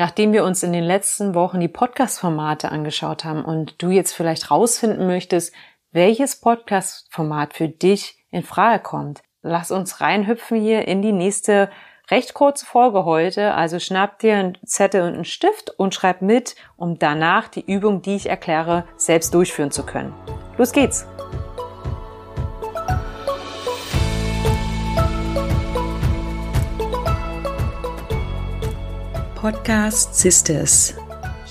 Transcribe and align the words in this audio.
Nachdem 0.00 0.32
wir 0.32 0.44
uns 0.44 0.62
in 0.62 0.72
den 0.72 0.84
letzten 0.84 1.34
Wochen 1.34 1.60
die 1.60 1.68
Podcast-Formate 1.68 2.72
angeschaut 2.72 3.26
haben 3.26 3.44
und 3.44 3.82
du 3.82 3.90
jetzt 3.90 4.14
vielleicht 4.14 4.50
rausfinden 4.50 5.06
möchtest, 5.06 5.52
welches 5.92 6.40
Podcast-Format 6.40 7.52
für 7.52 7.68
dich 7.68 8.16
in 8.30 8.42
Frage 8.42 8.82
kommt, 8.82 9.20
lass 9.42 9.70
uns 9.70 10.00
reinhüpfen 10.00 10.58
hier 10.58 10.88
in 10.88 11.02
die 11.02 11.12
nächste 11.12 11.68
recht 12.10 12.32
kurze 12.32 12.64
Folge 12.64 13.04
heute. 13.04 13.52
Also 13.52 13.78
schnapp 13.78 14.18
dir 14.20 14.36
einen 14.36 14.56
Zettel 14.64 15.02
und 15.02 15.12
einen 15.12 15.26
Stift 15.26 15.68
und 15.78 15.94
schreib 15.94 16.22
mit, 16.22 16.56
um 16.78 16.98
danach 16.98 17.48
die 17.48 17.70
Übung, 17.70 18.00
die 18.00 18.16
ich 18.16 18.26
erkläre, 18.26 18.84
selbst 18.96 19.34
durchführen 19.34 19.70
zu 19.70 19.84
können. 19.84 20.14
Los 20.56 20.72
geht's! 20.72 21.04
Podcast 29.40 30.14
Sisters. 30.14 30.94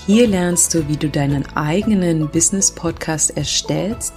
Hier 0.06 0.28
lernst 0.28 0.72
du, 0.72 0.86
wie 0.86 0.96
du 0.96 1.08
deinen 1.08 1.44
eigenen 1.56 2.28
Business 2.28 2.70
Podcast 2.72 3.36
erstellst 3.36 4.14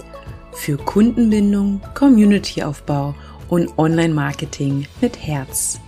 für 0.52 0.76
Kundenbindung, 0.76 1.80
Communityaufbau 1.94 3.16
und 3.48 3.76
Online-Marketing 3.76 4.86
mit 5.00 5.26
Herz. 5.26 5.80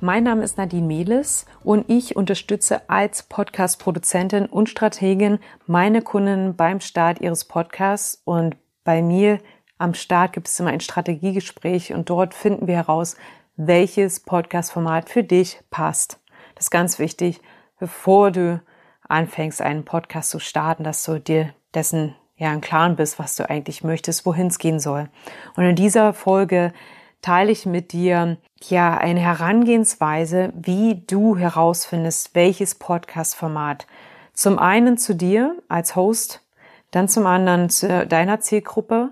Mein 0.00 0.22
Name 0.22 0.44
ist 0.44 0.58
Nadine 0.58 0.86
Mehles 0.86 1.46
und 1.64 1.90
ich 1.90 2.14
unterstütze 2.14 2.88
als 2.88 3.24
Podcast-Produzentin 3.24 4.46
und 4.46 4.68
Strategin 4.68 5.40
meine 5.66 6.02
Kunden 6.02 6.54
beim 6.54 6.80
Start 6.80 7.20
ihres 7.20 7.46
Podcasts 7.46 8.22
und 8.24 8.54
bei 8.84 9.02
mir 9.02 9.40
am 9.78 9.94
Start 9.94 10.32
gibt 10.32 10.48
es 10.48 10.58
immer 10.60 10.70
ein 10.70 10.80
Strategiegespräch 10.80 11.92
und 11.92 12.10
dort 12.10 12.34
finden 12.34 12.66
wir 12.66 12.74
heraus, 12.74 13.16
welches 13.58 14.20
Podcast-Format 14.20 15.10
für 15.10 15.24
dich 15.24 15.60
passt. 15.68 16.20
Das 16.54 16.66
ist 16.66 16.70
ganz 16.70 17.00
wichtig, 17.00 17.40
bevor 17.80 18.30
du 18.30 18.62
anfängst, 19.08 19.60
einen 19.60 19.84
Podcast 19.84 20.30
zu 20.30 20.38
starten, 20.38 20.84
dass 20.84 21.02
du 21.02 21.18
dir 21.18 21.52
dessen 21.74 22.14
ja 22.36 22.52
im 22.52 22.60
Klaren 22.60 22.94
bist, 22.94 23.18
was 23.18 23.34
du 23.34 23.50
eigentlich 23.50 23.82
möchtest, 23.82 24.24
wohin 24.24 24.46
es 24.46 24.58
gehen 24.58 24.78
soll. 24.78 25.10
Und 25.56 25.64
in 25.64 25.74
dieser 25.74 26.14
Folge 26.14 26.72
teile 27.20 27.50
ich 27.50 27.66
mit 27.66 27.92
dir 27.92 28.36
ja 28.62 28.96
eine 28.96 29.18
Herangehensweise, 29.18 30.52
wie 30.54 31.02
du 31.04 31.36
herausfindest, 31.36 32.36
welches 32.36 32.76
Podcast-Format 32.76 33.88
zum 34.34 34.60
einen 34.60 34.98
zu 34.98 35.16
dir 35.16 35.56
als 35.68 35.96
Host, 35.96 36.46
dann 36.92 37.08
zum 37.08 37.26
anderen 37.26 37.70
zu 37.70 38.06
deiner 38.06 38.38
Zielgruppe 38.38 39.10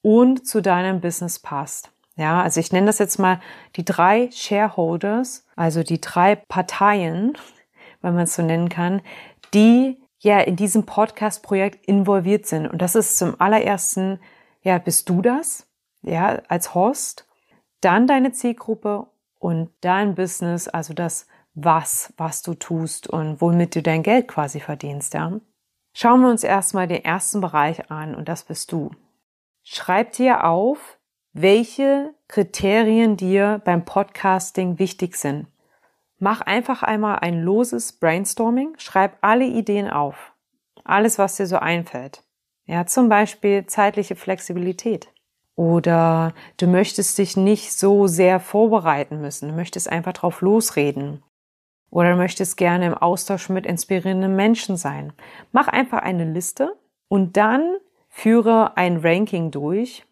und 0.00 0.46
zu 0.48 0.62
deinem 0.62 1.02
Business 1.02 1.38
passt. 1.38 1.92
Ja, 2.16 2.42
also 2.42 2.60
ich 2.60 2.72
nenne 2.72 2.86
das 2.86 2.98
jetzt 2.98 3.18
mal 3.18 3.40
die 3.76 3.84
drei 3.84 4.30
Shareholders, 4.30 5.46
also 5.56 5.82
die 5.82 6.00
drei 6.00 6.36
Parteien, 6.36 7.38
wenn 8.02 8.14
man 8.14 8.24
es 8.24 8.34
so 8.34 8.42
nennen 8.42 8.68
kann, 8.68 9.00
die 9.54 9.98
ja 10.18 10.40
in 10.40 10.56
diesem 10.56 10.84
Podcast-Projekt 10.84 11.86
involviert 11.86 12.46
sind. 12.46 12.66
Und 12.66 12.82
das 12.82 12.94
ist 12.94 13.16
zum 13.16 13.40
allerersten, 13.40 14.20
ja, 14.62 14.78
bist 14.78 15.08
du 15.08 15.22
das, 15.22 15.66
ja, 16.02 16.42
als 16.48 16.74
Host, 16.74 17.26
dann 17.80 18.06
deine 18.06 18.32
Zielgruppe 18.32 19.06
und 19.38 19.70
dein 19.80 20.14
Business, 20.14 20.68
also 20.68 20.94
das 20.94 21.26
was, 21.54 22.12
was 22.16 22.42
du 22.42 22.54
tust 22.54 23.08
und 23.08 23.40
womit 23.40 23.74
du 23.74 23.82
dein 23.82 24.02
Geld 24.02 24.28
quasi 24.28 24.60
verdienst, 24.60 25.14
ja. 25.14 25.32
Schauen 25.94 26.22
wir 26.22 26.30
uns 26.30 26.42
erstmal 26.42 26.88
den 26.88 27.04
ersten 27.04 27.40
Bereich 27.40 27.90
an 27.90 28.14
und 28.14 28.28
das 28.28 28.44
bist 28.44 28.72
du. 28.72 28.90
Schreib 29.62 30.12
dir 30.12 30.44
auf, 30.44 30.98
welche 31.32 32.14
Kriterien 32.28 33.16
dir 33.16 33.60
beim 33.64 33.84
Podcasting 33.84 34.78
wichtig 34.78 35.16
sind. 35.16 35.46
Mach 36.18 36.40
einfach 36.40 36.82
einmal 36.82 37.18
ein 37.20 37.42
loses 37.42 37.92
Brainstorming, 37.92 38.74
schreib 38.78 39.16
alle 39.22 39.44
Ideen 39.44 39.90
auf. 39.90 40.32
Alles, 40.84 41.18
was 41.18 41.36
dir 41.36 41.46
so 41.46 41.56
einfällt. 41.56 42.22
Ja, 42.66 42.86
zum 42.86 43.08
Beispiel 43.08 43.66
zeitliche 43.66 44.14
Flexibilität. 44.14 45.08
Oder 45.56 46.32
du 46.58 46.66
möchtest 46.66 47.18
dich 47.18 47.36
nicht 47.36 47.72
so 47.72 48.06
sehr 48.06 48.40
vorbereiten 48.40 49.20
müssen. 49.20 49.48
Du 49.48 49.54
möchtest 49.54 49.90
einfach 49.90 50.12
drauf 50.12 50.40
losreden. 50.40 51.22
Oder 51.90 52.12
du 52.12 52.16
möchtest 52.16 52.56
gerne 52.56 52.86
im 52.86 52.94
Austausch 52.94 53.48
mit 53.48 53.66
inspirierenden 53.66 54.34
Menschen 54.34 54.76
sein. 54.76 55.12
Mach 55.50 55.68
einfach 55.68 55.98
eine 55.98 56.24
Liste 56.24 56.76
und 57.08 57.36
dann 57.36 57.76
führe 58.08 58.76
ein 58.76 58.98
Ranking 58.98 59.50
durch 59.50 60.04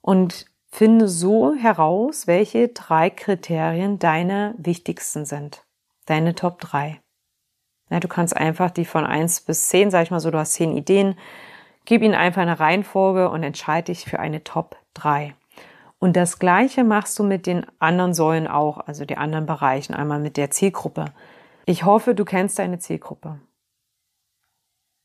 und 0.00 0.49
Finde 0.72 1.08
so 1.08 1.54
heraus, 1.54 2.26
welche 2.26 2.68
drei 2.68 3.10
Kriterien 3.10 3.98
deine 3.98 4.54
wichtigsten 4.56 5.24
sind. 5.24 5.64
Deine 6.06 6.34
Top 6.34 6.60
3. 6.60 7.00
Ja, 7.90 8.00
du 8.00 8.08
kannst 8.08 8.36
einfach 8.36 8.70
die 8.70 8.84
von 8.84 9.04
1 9.04 9.42
bis 9.42 9.68
10, 9.68 9.90
sag 9.90 10.04
ich 10.04 10.10
mal 10.10 10.20
so, 10.20 10.30
du 10.30 10.38
hast 10.38 10.54
10 10.54 10.76
Ideen, 10.76 11.18
gib 11.84 12.02
ihnen 12.02 12.14
einfach 12.14 12.42
eine 12.42 12.60
Reihenfolge 12.60 13.28
und 13.30 13.42
entscheide 13.42 13.86
dich 13.86 14.04
für 14.04 14.20
eine 14.20 14.44
Top 14.44 14.76
3. 14.94 15.34
Und 15.98 16.16
das 16.16 16.38
Gleiche 16.38 16.84
machst 16.84 17.18
du 17.18 17.24
mit 17.24 17.46
den 17.46 17.66
anderen 17.78 18.14
Säulen 18.14 18.46
auch, 18.46 18.78
also 18.78 19.04
die 19.04 19.18
anderen 19.18 19.46
Bereichen, 19.46 19.92
einmal 19.92 20.20
mit 20.20 20.36
der 20.36 20.50
Zielgruppe. 20.50 21.06
Ich 21.66 21.84
hoffe, 21.84 22.14
du 22.14 22.24
kennst 22.24 22.58
deine 22.58 22.78
Zielgruppe. 22.78 23.40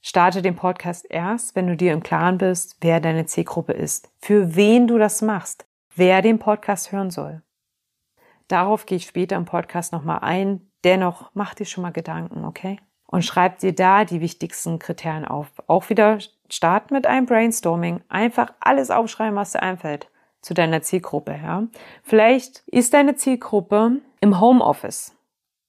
Starte 0.07 0.43
den 0.43 0.55
Podcast 0.55 1.07
erst, 1.09 1.55
wenn 1.55 1.65
du 1.65 1.75
dir 1.75 1.91
im 1.91 2.03
Klaren 2.03 2.37
bist, 2.37 2.77
wer 2.81 2.99
deine 2.99 3.25
Zielgruppe 3.25 3.73
ist, 3.73 4.11
für 4.19 4.55
wen 4.55 4.85
du 4.85 4.99
das 4.99 5.23
machst, 5.23 5.65
wer 5.95 6.21
den 6.21 6.37
Podcast 6.37 6.91
hören 6.91 7.09
soll. 7.09 7.41
Darauf 8.47 8.85
gehe 8.85 8.97
ich 8.97 9.07
später 9.07 9.35
im 9.35 9.45
Podcast 9.45 9.91
nochmal 9.93 10.19
ein. 10.21 10.61
Dennoch 10.83 11.31
mach 11.33 11.55
dir 11.55 11.65
schon 11.65 11.81
mal 11.81 11.91
Gedanken, 11.91 12.45
okay? 12.45 12.79
Und 13.07 13.25
schreib 13.25 13.57
dir 13.57 13.73
da 13.73 14.05
die 14.05 14.21
wichtigsten 14.21 14.77
Kriterien 14.77 15.25
auf. 15.25 15.47
Auch 15.65 15.89
wieder 15.89 16.19
start 16.51 16.91
mit 16.91 17.07
einem 17.07 17.25
Brainstorming. 17.25 18.01
Einfach 18.07 18.53
alles 18.59 18.91
aufschreiben, 18.91 19.35
was 19.35 19.53
dir 19.53 19.63
einfällt 19.63 20.11
zu 20.39 20.53
deiner 20.53 20.83
Zielgruppe, 20.83 21.31
ja? 21.31 21.63
Vielleicht 22.03 22.59
ist 22.67 22.93
deine 22.93 23.15
Zielgruppe 23.15 24.01
im 24.21 24.39
Homeoffice 24.39 25.15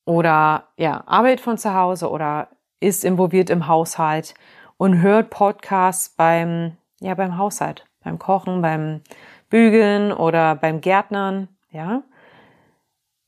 oder 0.05 0.69
ja, 0.77 1.05
arbeitet 1.07 1.41
von 1.41 1.57
zu 1.57 1.73
Hause 1.73 2.11
oder 2.11 2.49
ist 2.81 3.05
involviert 3.05 3.51
im 3.51 3.67
Haushalt 3.67 4.35
und 4.77 5.01
hört 5.01 5.31
Podcasts 5.31 6.09
beim, 6.11 6.77
ja, 7.01 7.15
beim 7.15 7.39
Haushalt, 7.39 7.85
beim 8.05 8.19
Kochen, 8.19 8.63
beim 8.63 9.01
Bügeln 9.49 10.13
oder 10.13 10.55
beim 10.55 10.81
Gärtnern, 10.81 11.49
ja. 11.71 12.03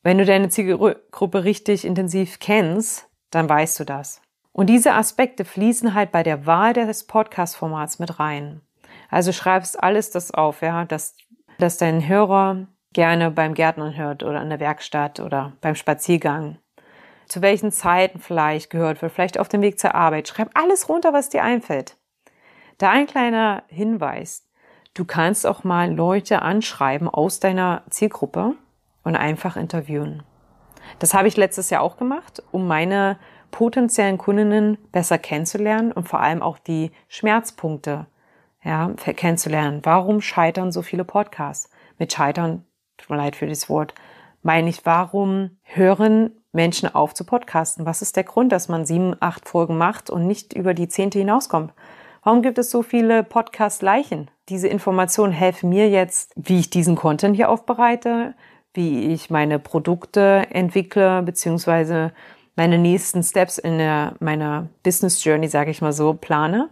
Wenn 0.03 0.19
du 0.19 0.25
deine 0.25 0.49
Zielgruppe 0.49 1.45
richtig 1.45 1.85
intensiv 1.85 2.39
kennst, 2.39 3.09
dann 3.31 3.49
weißt 3.49 3.81
du 3.81 3.85
das. 3.85 4.23
Und 4.53 4.69
diese 4.69 4.95
Aspekte 4.95 5.45
fließen 5.45 5.95
halt 5.95 6.13
bei 6.13 6.23
der 6.23 6.47
Wahl 6.47 6.73
des 6.73 7.07
Podcast-Formats 7.07 7.99
mit 7.99 8.19
rein. 8.19 8.61
Also 9.11 9.33
schreibst 9.33 9.83
alles 9.83 10.11
das 10.11 10.33
auf, 10.33 10.63
ja, 10.63 10.85
dass, 10.85 11.17
dass 11.59 11.79
dein 11.79 12.07
Hörer 12.09 12.67
gerne 12.93 13.31
beim 13.31 13.55
Gärtnern 13.55 13.97
hört 13.97 14.23
oder 14.23 14.43
in 14.43 14.49
der 14.49 14.61
Werkstatt 14.61 15.21
oder 15.21 15.53
beim 15.61 15.75
Spaziergang 15.75 16.59
zu 17.29 17.43
welchen 17.43 17.73
Zeiten 17.73 18.19
vielleicht 18.19 18.71
gehört 18.71 19.03
wird, 19.03 19.13
vielleicht 19.13 19.39
auf 19.39 19.49
dem 19.49 19.63
Weg 19.63 19.79
zur 19.79 19.95
Arbeit. 19.95 20.29
Schreib 20.29 20.51
alles 20.55 20.89
runter, 20.89 21.13
was 21.13 21.29
dir 21.29 21.43
einfällt. 21.43 21.97
Da 22.79 22.91
ein 22.91 23.07
kleiner 23.07 23.63
Hinweis. 23.69 24.47
Du 24.95 25.05
kannst 25.05 25.47
auch 25.47 25.65
mal 25.65 25.93
Leute 25.93 26.43
anschreiben 26.43 27.09
aus 27.09 27.41
deiner 27.41 27.83
Zielgruppe 27.91 28.55
und 29.05 29.17
einfach 29.17 29.57
interviewen. 29.57 30.23
Das 30.99 31.15
habe 31.15 31.29
ich 31.29 31.37
letztes 31.37 31.71
Jahr 31.71 31.83
auch 31.83 31.97
gemacht, 31.97 32.43
um 32.51 32.67
meine 32.67 33.19
potenziellen 33.51 34.19
Kundinnen 34.19 34.79
besser 34.93 35.19
kennenzulernen 35.19 35.93
und 35.93 36.09
vor 36.09 36.21
allem 36.21 36.43
auch 36.43 36.59
die 36.59 36.91
Schmerzpunkte 37.09 38.07
ja, 38.65 38.93
kennenzulernen. 39.17 39.81
Warum 39.85 40.21
scheitern 40.21 40.73
so 40.73 40.83
viele 40.83 41.05
Podcasts? 41.05 41.71
Mit 41.99 42.13
scheitern, 42.13 42.65
tut 42.97 43.11
mir 43.11 43.17
leid 43.17 43.37
für 43.37 43.47
das 43.47 43.69
Wort, 43.69 43.95
meine 44.43 44.69
ich, 44.69 44.85
warum 44.87 45.59
hören 45.63 46.31
Menschen 46.53 46.95
auf 46.95 47.15
zu 47.15 47.25
podcasten? 47.25 47.87
Was 47.87 48.03
ist 48.03 48.17
der 48.17 48.25
Grund, 48.25 48.53
dass 48.53 48.69
man 48.69 48.87
sieben, 48.87 49.15
acht 49.21 49.49
Folgen 49.49 49.77
macht 49.77 50.11
und 50.11 50.27
nicht 50.27 50.53
über 50.55 50.75
die 50.75 50.89
zehnte 50.89 51.19
hinauskommt? 51.19 51.73
Warum 52.23 52.43
gibt 52.43 52.59
es 52.59 52.71
so 52.71 52.83
viele 52.83 53.23
Podcast-Leichen? 53.23 54.31
Diese 54.49 54.69
Informationen 54.69 55.33
helfen 55.33 55.69
mir 55.69 55.89
jetzt, 55.89 56.33
wie 56.37 56.59
ich 56.59 56.71
diesen 56.71 56.97
Content 56.97 57.37
hier 57.37 57.51
aufbereite, 57.51 58.35
wie 58.75 59.13
ich 59.13 59.31
meine 59.31 59.59
Produkte 59.59 60.47
entwickle, 60.51 61.23
beziehungsweise 61.23 62.13
meine 62.57 62.79
nächsten 62.79 63.23
Steps 63.23 63.59
in 63.59 63.79
der, 63.79 64.15
meiner 64.21 64.69
Business 64.83 65.23
Journey, 65.23 65.49
sage 65.49 65.71
ich 65.71 65.81
mal 65.81 65.93
so, 65.93 66.15
plane. 66.15 66.69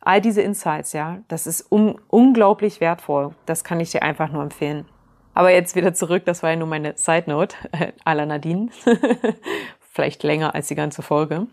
All 0.00 0.20
diese 0.20 0.42
Insights, 0.42 0.92
ja, 0.92 1.18
das 1.28 1.46
ist 1.46 1.70
un 1.70 2.00
unglaublich 2.08 2.80
wertvoll. 2.80 3.34
Das 3.46 3.62
kann 3.62 3.80
ich 3.80 3.90
dir 3.90 4.02
einfach 4.02 4.30
nur 4.30 4.42
empfehlen. 4.42 4.84
Aber 5.38 5.52
jetzt 5.52 5.76
wieder 5.76 5.94
zurück, 5.94 6.24
das 6.24 6.42
war 6.42 6.50
ja 6.50 6.56
nur 6.56 6.66
meine 6.66 6.94
Side 6.96 7.30
Note, 7.30 7.54
äh, 7.70 7.92
à 8.04 8.12
la 8.12 8.26
Nadine. 8.26 8.70
Vielleicht 9.78 10.24
länger 10.24 10.56
als 10.56 10.66
die 10.66 10.74
ganze 10.74 11.00
Folge. 11.00 11.46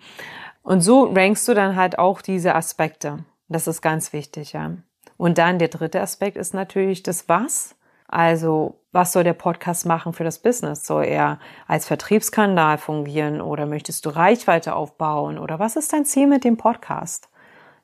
Und 0.63 0.81
so 0.81 1.03
rankst 1.03 1.47
du 1.47 1.53
dann 1.53 1.75
halt 1.75 1.99
auch 1.99 2.23
diese 2.23 2.55
Aspekte. 2.55 3.19
Das 3.47 3.67
ist 3.67 3.83
ganz 3.83 4.11
wichtig, 4.11 4.53
ja. 4.53 4.71
Und 5.17 5.37
dann 5.37 5.59
der 5.59 5.67
dritte 5.67 6.01
Aspekt 6.01 6.35
ist 6.35 6.55
natürlich 6.55 7.03
das 7.03 7.29
Was. 7.29 7.75
Also, 8.07 8.79
was 8.91 9.11
soll 9.11 9.23
der 9.23 9.33
Podcast 9.33 9.85
machen 9.85 10.13
für 10.13 10.23
das 10.23 10.39
Business? 10.39 10.83
Soll 10.87 11.05
er 11.05 11.37
als 11.67 11.85
Vertriebskanal 11.85 12.79
fungieren 12.79 13.39
oder 13.39 13.67
möchtest 13.67 14.07
du 14.07 14.09
Reichweite 14.09 14.73
aufbauen 14.73 15.37
oder 15.37 15.59
was 15.59 15.75
ist 15.75 15.93
dein 15.93 16.05
Ziel 16.05 16.25
mit 16.25 16.43
dem 16.43 16.57
Podcast? 16.57 17.29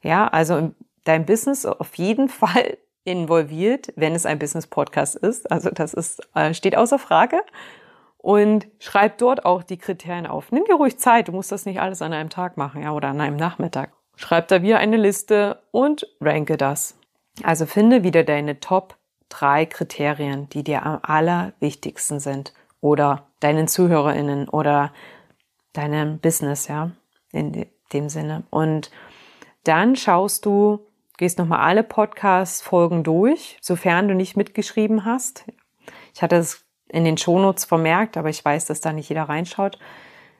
Ja, 0.01 0.27
also 0.29 0.71
dein 1.03 1.27
Business 1.27 1.63
auf 1.63 1.93
jeden 1.93 2.27
Fall 2.39 2.79
involviert, 3.03 3.91
wenn 3.95 4.13
es 4.13 4.25
ein 4.25 4.39
Business-Podcast 4.39 5.15
ist. 5.15 5.51
Also 5.51 5.69
das 5.71 5.93
ist, 5.93 6.21
äh, 6.35 6.53
steht 6.53 6.77
außer 6.77 6.99
Frage. 6.99 7.41
Und 8.17 8.67
schreib 8.77 9.17
dort 9.17 9.45
auch 9.45 9.63
die 9.63 9.77
Kriterien 9.77 10.27
auf. 10.27 10.51
Nimm 10.51 10.65
dir 10.65 10.75
ruhig 10.75 10.99
Zeit. 10.99 11.27
Du 11.27 11.31
musst 11.31 11.51
das 11.51 11.65
nicht 11.65 11.81
alles 11.81 12.03
an 12.03 12.13
einem 12.13 12.29
Tag 12.29 12.55
machen, 12.55 12.83
ja, 12.83 12.91
oder 12.91 13.07
an 13.07 13.19
einem 13.19 13.35
Nachmittag. 13.35 13.93
Schreib 14.15 14.47
da 14.49 14.61
wieder 14.61 14.77
eine 14.77 14.97
Liste 14.97 15.59
und 15.71 16.05
ranke 16.19 16.55
das. 16.55 16.95
Also 17.41 17.65
finde 17.65 18.03
wieder 18.03 18.23
deine 18.23 18.59
Top 18.59 18.97
drei 19.29 19.65
Kriterien, 19.65 20.49
die 20.49 20.63
dir 20.63 20.85
am 20.85 20.99
allerwichtigsten 21.01 22.19
sind 22.19 22.53
oder 22.81 23.25
deinen 23.39 23.67
ZuhörerInnen 23.67 24.49
oder 24.49 24.93
deinem 25.73 26.19
Business, 26.19 26.67
ja, 26.67 26.91
in 27.31 27.65
dem 27.93 28.09
Sinne. 28.09 28.43
Und 28.49 28.91
dann 29.63 29.95
schaust 29.95 30.45
du, 30.45 30.85
gehst 31.21 31.37
nochmal 31.37 31.59
alle 31.59 31.83
Podcast-Folgen 31.83 33.03
durch, 33.03 33.59
sofern 33.61 34.07
du 34.07 34.15
nicht 34.15 34.35
mitgeschrieben 34.35 35.05
hast. 35.05 35.45
Ich 36.15 36.23
hatte 36.23 36.35
es 36.35 36.65
in 36.89 37.05
den 37.05 37.15
Shownotes 37.15 37.63
vermerkt, 37.65 38.17
aber 38.17 38.29
ich 38.29 38.43
weiß, 38.43 38.65
dass 38.65 38.81
da 38.81 38.91
nicht 38.91 39.07
jeder 39.07 39.29
reinschaut. 39.29 39.77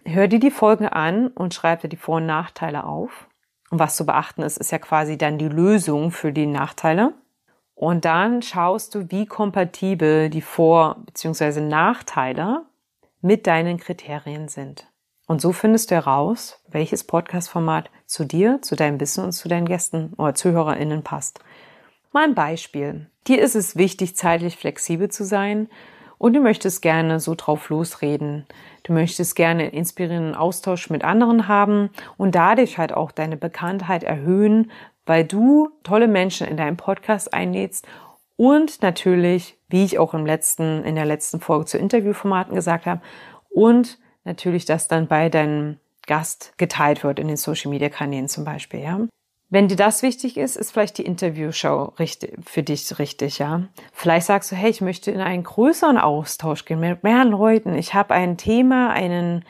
Hör 0.06 0.28
dir 0.28 0.40
die 0.40 0.50
Folgen 0.50 0.88
an 0.88 1.28
und 1.28 1.54
schreib 1.54 1.82
dir 1.82 1.88
die 1.88 1.98
Vor- 1.98 2.16
und 2.16 2.26
Nachteile 2.26 2.86
auf. 2.86 3.28
Und 3.70 3.78
was 3.78 3.96
zu 3.96 4.08
beachten 4.08 4.42
ist, 4.42 4.58
ist 4.58 4.72
ja 4.72 4.80
quasi 4.80 5.20
dann 5.20 5.38
die 5.38 5.50
Lösung 5.50 6.10
für 6.10 6.34
die 6.34 6.48
Nachteile. 6.48 7.14
Und 7.76 8.04
dann 8.04 8.42
schaust 8.42 8.96
du, 8.96 9.12
wie 9.12 9.28
kompatibel 9.28 10.32
die 10.32 10.42
Vor- 10.42 10.96
bzw. 11.06 11.62
Nachteile 11.62 12.66
mit 13.22 13.46
deinen 13.46 13.78
Kriterien 13.78 14.48
sind. 14.48 14.91
Und 15.32 15.40
so 15.40 15.54
findest 15.54 15.92
du 15.92 15.96
heraus, 15.96 16.62
welches 16.68 17.06
Podcast-Format 17.06 17.90
zu 18.06 18.26
dir, 18.26 18.62
zu 18.62 18.76
deinem 18.76 19.00
Wissen 19.00 19.24
und 19.24 19.32
zu 19.32 19.48
deinen 19.48 19.66
Gästen 19.66 20.12
oder 20.18 20.36
ZuhörerInnen 20.36 21.04
passt. 21.04 21.40
Mal 22.12 22.26
ein 22.26 22.36
Beispiel. 22.36 23.10
Dir 23.28 23.42
ist 23.42 23.56
es 23.56 23.78
wichtig, 23.78 24.18
zeitlich 24.18 24.58
flexibel 24.58 25.08
zu 25.08 25.24
sein 25.24 25.70
und 26.18 26.34
du 26.34 26.42
möchtest 26.42 26.82
gerne 26.82 27.22
so 27.22 27.34
drauf 27.34 27.70
losreden. 27.70 28.46
Du 28.84 28.92
möchtest 28.92 29.38
gerne 29.38 29.70
inspirierenden 29.70 30.36
Austausch 30.36 30.90
mit 30.90 31.06
anderen 31.06 31.48
haben 31.48 31.92
und 32.18 32.36
dadurch 32.36 32.78
halt 32.78 32.92
auch 32.92 33.14
deine 33.14 33.38
Bekanntheit 33.38 34.04
erhöhen, 34.04 34.70
weil 35.06 35.24
du 35.24 35.70
tolle 35.84 36.10
Menschen 36.10 36.46
in 36.46 36.58
deinem 36.58 36.76
Podcast 36.76 37.34
einlädst 37.34 37.88
und 38.36 38.82
natürlich, 38.82 39.58
wie 39.70 39.86
ich 39.86 39.98
auch 39.98 40.14
im 40.14 40.26
letzten, 40.26 40.84
in 40.84 40.96
der 40.96 41.06
letzten 41.06 41.40
Folge 41.40 41.68
zu 41.68 41.78
Interviewformaten 41.78 42.54
gesagt 42.54 42.86
habe, 42.86 43.00
und 43.50 43.98
natürlich, 44.24 44.66
dass 44.66 44.88
dann 44.88 45.08
bei 45.08 45.30
deinem 45.30 45.78
Gast 46.08 46.54
geteilt 46.58 47.04
wird 47.04 47.20
in 47.20 47.28
den 47.28 47.38
Social 47.38 47.70
Media 47.70 47.90
Kanälen 47.90 48.28
zum 48.28 48.44
Beispiel, 48.44 48.82
ja. 48.82 49.00
Wenn 49.50 49.68
dir 49.68 49.76
das 49.76 50.02
wichtig 50.02 50.38
ist, 50.38 50.56
ist 50.56 50.72
vielleicht 50.72 50.98
die 50.98 51.06
Interviewshow 51.06 51.94
für 52.46 52.64
dich 52.64 53.00
richtig, 53.00 53.40
ja. 53.40 53.64
Vielleicht 53.92 54.28
sagst 54.28 54.52
du, 54.52 54.56
hey, 54.56 54.70
ich 54.70 54.80
möchte 54.80 55.12
in 55.12 55.20
einen 55.20 55.44
größeren 55.44 55.98
Austausch 55.98 56.64
gehen 56.64 56.80
mit 56.80 57.04
mehreren 57.04 57.32
Leuten. 57.32 57.76
Ich 57.76 57.94
habe 57.94 58.14
ein 58.14 58.38
Thema, 58.38 58.92
einen, 58.92 59.44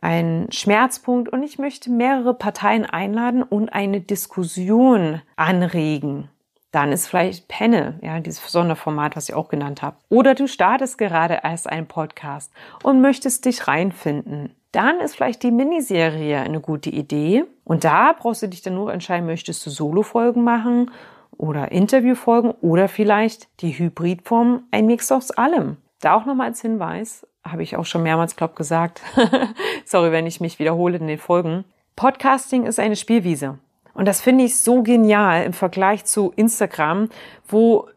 ein 0.00 0.48
Schmerzpunkt 0.50 1.28
und 1.28 1.44
ich 1.44 1.60
möchte 1.60 1.90
mehrere 1.90 2.34
Parteien 2.34 2.84
einladen 2.84 3.44
und 3.44 3.68
eine 3.68 4.00
Diskussion 4.00 5.22
anregen. 5.36 6.28
Dann 6.76 6.92
ist 6.92 7.06
vielleicht 7.06 7.48
Panel, 7.48 7.98
ja, 8.02 8.20
dieses 8.20 8.52
Sonderformat, 8.52 9.16
was 9.16 9.30
ich 9.30 9.34
auch 9.34 9.48
genannt 9.48 9.80
habe. 9.80 9.96
Oder 10.10 10.34
du 10.34 10.46
startest 10.46 10.98
gerade 10.98 11.40
erst 11.42 11.70
einen 11.70 11.86
Podcast 11.86 12.52
und 12.82 13.00
möchtest 13.00 13.46
dich 13.46 13.66
reinfinden. 13.66 14.54
Dann 14.72 15.00
ist 15.00 15.16
vielleicht 15.16 15.42
die 15.42 15.52
Miniserie 15.52 16.38
eine 16.38 16.60
gute 16.60 16.90
Idee. 16.90 17.46
Und 17.64 17.84
da 17.84 18.12
brauchst 18.12 18.42
du 18.42 18.48
dich 18.48 18.60
dann 18.60 18.74
nur 18.74 18.92
entscheiden, 18.92 19.24
möchtest 19.24 19.64
du 19.64 19.70
Solo-Folgen 19.70 20.44
machen 20.44 20.90
oder 21.38 21.72
Interviewfolgen 21.72 22.50
oder 22.60 22.88
vielleicht 22.88 23.48
die 23.62 23.78
Hybridform, 23.78 24.64
ein 24.70 24.84
Mix 24.84 25.10
aus 25.10 25.30
allem. 25.30 25.78
Da 26.02 26.12
auch 26.12 26.26
nochmal 26.26 26.48
als 26.48 26.60
Hinweis, 26.60 27.26
habe 27.42 27.62
ich 27.62 27.78
auch 27.78 27.86
schon 27.86 28.02
mehrmals, 28.02 28.36
glaube 28.36 28.52
gesagt. 28.52 29.00
Sorry, 29.86 30.12
wenn 30.12 30.26
ich 30.26 30.42
mich 30.42 30.58
wiederhole 30.58 30.98
in 30.98 31.06
den 31.06 31.16
Folgen. 31.16 31.64
Podcasting 31.96 32.66
ist 32.66 32.78
eine 32.78 32.96
Spielwiese. 32.96 33.60
Und 33.96 34.06
das 34.06 34.20
finde 34.20 34.44
ich 34.44 34.58
so 34.58 34.82
genial 34.82 35.44
im 35.44 35.54
Vergleich 35.54 36.04
zu 36.04 36.32
Instagram, 36.36 37.08
wo 37.48 37.88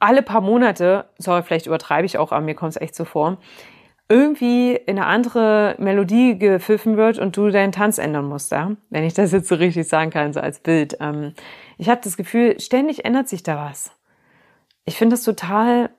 alle 0.00 0.22
paar 0.22 0.40
Monate, 0.40 1.04
sorry, 1.18 1.42
vielleicht 1.42 1.66
übertreibe 1.66 2.06
ich 2.06 2.16
auch, 2.16 2.32
aber 2.32 2.40
mir 2.44 2.54
kommt 2.54 2.70
es 2.70 2.80
echt 2.80 2.94
so 2.94 3.04
vor, 3.04 3.36
irgendwie 4.08 4.72
in 4.74 4.98
eine 4.98 5.06
andere 5.06 5.74
Melodie 5.78 6.38
gepfiffen 6.38 6.96
wird 6.96 7.18
und 7.18 7.36
du 7.36 7.50
deinen 7.50 7.72
Tanz 7.72 7.98
ändern 7.98 8.24
musst, 8.24 8.52
ja? 8.52 8.72
Wenn 8.88 9.04
ich 9.04 9.12
das 9.12 9.32
jetzt 9.32 9.48
so 9.48 9.56
richtig 9.56 9.86
sagen 9.86 10.10
kann, 10.10 10.32
so 10.32 10.40
als 10.40 10.60
Bild. 10.60 10.96
Ähm, 11.00 11.34
ich 11.76 11.90
habe 11.90 12.00
das 12.02 12.16
Gefühl, 12.16 12.58
ständig 12.58 13.04
ändert 13.04 13.28
sich 13.28 13.42
da 13.42 13.56
was. 13.68 13.92
Ich 14.86 14.96
finde 14.96 15.14
das 15.14 15.24
total 15.24 15.90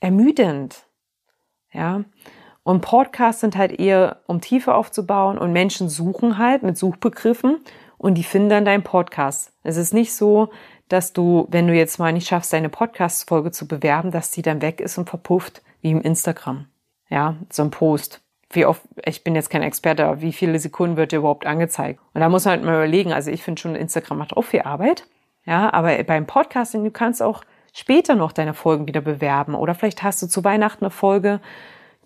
ermüdend. 0.00 0.86
Ja. 1.70 2.04
Und 2.62 2.80
Podcasts 2.80 3.42
sind 3.42 3.56
halt 3.56 3.78
eher, 3.78 4.22
um 4.26 4.40
Tiefe 4.40 4.74
aufzubauen 4.74 5.36
und 5.36 5.52
Menschen 5.52 5.90
suchen 5.90 6.38
halt 6.38 6.62
mit 6.62 6.78
Suchbegriffen 6.78 7.60
und 8.02 8.14
die 8.14 8.24
finden 8.24 8.48
dann 8.48 8.64
deinen 8.64 8.82
Podcast. 8.82 9.52
Es 9.62 9.76
ist 9.76 9.94
nicht 9.94 10.14
so, 10.14 10.50
dass 10.88 11.12
du, 11.12 11.46
wenn 11.50 11.68
du 11.68 11.72
jetzt 11.72 11.98
mal 11.98 12.12
nicht 12.12 12.28
schaffst, 12.28 12.52
deine 12.52 12.68
Podcast-Folge 12.68 13.52
zu 13.52 13.66
bewerben, 13.66 14.10
dass 14.10 14.32
die 14.32 14.42
dann 14.42 14.60
weg 14.60 14.80
ist 14.80 14.98
und 14.98 15.08
verpufft, 15.08 15.62
wie 15.80 15.92
im 15.92 16.02
Instagram. 16.02 16.66
Ja, 17.08 17.36
so 17.50 17.62
ein 17.62 17.70
Post. 17.70 18.20
Wie 18.50 18.66
oft, 18.66 18.82
ich 19.04 19.24
bin 19.24 19.34
jetzt 19.34 19.50
kein 19.50 19.62
Experte, 19.62 20.04
aber 20.04 20.20
wie 20.20 20.32
viele 20.32 20.58
Sekunden 20.58 20.96
wird 20.96 21.12
dir 21.12 21.18
überhaupt 21.18 21.46
angezeigt? 21.46 22.00
Und 22.12 22.20
da 22.20 22.28
muss 22.28 22.44
man 22.44 22.52
halt 22.52 22.64
mal 22.64 22.74
überlegen, 22.74 23.12
also 23.12 23.30
ich 23.30 23.42
finde 23.42 23.62
schon, 23.62 23.76
Instagram 23.76 24.18
macht 24.18 24.36
auch 24.36 24.42
viel 24.42 24.62
Arbeit. 24.62 25.06
Ja, 25.46 25.72
aber 25.72 26.02
beim 26.02 26.26
Podcasting, 26.26 26.84
du 26.84 26.90
kannst 26.90 27.22
auch 27.22 27.42
später 27.72 28.16
noch 28.16 28.32
deine 28.32 28.52
Folgen 28.52 28.88
wieder 28.88 29.00
bewerben. 29.00 29.54
Oder 29.54 29.74
vielleicht 29.74 30.02
hast 30.02 30.20
du 30.22 30.26
zu 30.26 30.42
Weihnachten 30.44 30.84
eine 30.84 30.90
Folge, 30.90 31.40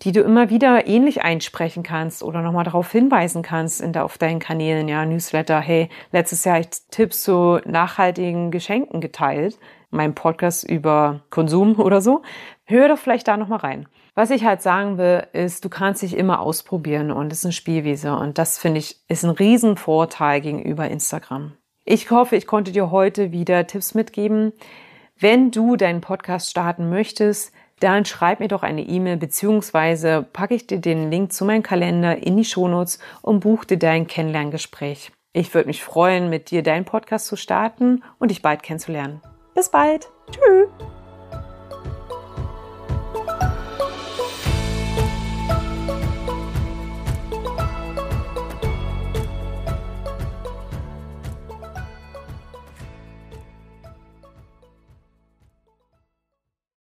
die 0.03 0.11
du 0.11 0.21
immer 0.21 0.49
wieder 0.49 0.87
ähnlich 0.87 1.23
einsprechen 1.23 1.83
kannst 1.83 2.21
oder 2.23 2.41
nochmal 2.41 2.63
darauf 2.63 2.91
hinweisen 2.91 3.41
kannst 3.41 3.81
in 3.81 3.93
der, 3.93 4.05
auf 4.05 4.17
deinen 4.17 4.39
Kanälen, 4.39 4.87
ja, 4.87 5.05
Newsletter, 5.05 5.59
hey, 5.59 5.89
letztes 6.11 6.43
Jahr 6.43 6.59
ich 6.59 6.67
Tipps 6.91 7.23
zu 7.23 7.59
nachhaltigen 7.65 8.51
Geschenken 8.51 9.01
geteilt, 9.01 9.57
mein 9.89 10.13
Podcast 10.13 10.63
über 10.63 11.21
Konsum 11.29 11.79
oder 11.79 12.01
so. 12.01 12.21
Hör 12.65 12.89
doch 12.89 12.97
vielleicht 12.97 13.27
da 13.27 13.37
nochmal 13.37 13.59
rein. 13.59 13.87
Was 14.13 14.31
ich 14.31 14.45
halt 14.45 14.61
sagen 14.61 14.97
will, 14.97 15.27
ist, 15.33 15.63
du 15.63 15.69
kannst 15.69 16.01
dich 16.01 16.17
immer 16.17 16.39
ausprobieren 16.39 17.11
und 17.11 17.31
es 17.31 17.39
ist 17.39 17.45
eine 17.45 17.51
Spielwiese 17.53 18.15
und 18.15 18.37
das 18.37 18.57
finde 18.57 18.79
ich 18.79 18.97
ist 19.07 19.23
ein 19.23 19.29
Riesenvorteil 19.29 20.41
gegenüber 20.41 20.87
Instagram. 20.89 21.53
Ich 21.85 22.11
hoffe, 22.11 22.35
ich 22.35 22.47
konnte 22.47 22.71
dir 22.71 22.91
heute 22.91 23.31
wieder 23.31 23.65
Tipps 23.67 23.93
mitgeben. 23.93 24.53
Wenn 25.19 25.51
du 25.51 25.75
deinen 25.77 26.01
Podcast 26.01 26.49
starten 26.49 26.89
möchtest, 26.89 27.53
dann 27.79 28.05
schreib 28.05 28.39
mir 28.39 28.47
doch 28.47 28.63
eine 28.63 28.81
E-Mail 28.81 29.17
beziehungsweise 29.17 30.25
packe 30.33 30.55
ich 30.55 30.67
dir 30.67 30.79
den 30.79 31.11
Link 31.11 31.31
zu 31.31 31.45
meinem 31.45 31.63
Kalender 31.63 32.17
in 32.25 32.37
die 32.37 32.45
Shownotes 32.45 32.99
und 33.21 33.41
buch 33.41 33.65
dir 33.65 33.77
dein 33.77 34.07
Kennenlerngespräch. 34.07 35.11
Ich 35.33 35.53
würde 35.53 35.67
mich 35.67 35.83
freuen, 35.83 36.29
mit 36.29 36.49
dir 36.49 36.63
deinen 36.63 36.85
Podcast 36.85 37.27
zu 37.27 37.35
starten 37.35 38.03
und 38.17 38.31
dich 38.31 38.41
bald 38.41 38.63
kennenzulernen. 38.63 39.21
Bis 39.53 39.69
bald. 39.69 40.09
Tschüss. 40.31 40.86